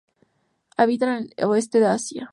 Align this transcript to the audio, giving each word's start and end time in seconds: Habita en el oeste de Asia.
Habita 0.77 1.15
en 1.19 1.29
el 1.37 1.45
oeste 1.45 1.79
de 1.79 1.85
Asia. 1.85 2.29